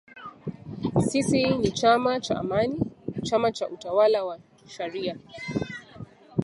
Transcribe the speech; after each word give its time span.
“Sisi 1.07 1.41
ni 1.59 1.71
chama 1.71 2.19
cha 2.19 2.35
Amani, 2.39 2.79
chama 3.23 3.51
cha 3.51 3.69
utawala 3.69 4.23
wa 4.25 4.39
sharia. 4.67 5.17